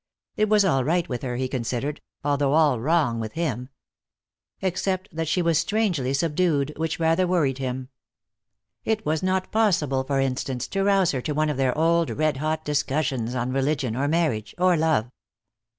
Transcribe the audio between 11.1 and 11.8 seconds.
her to one of their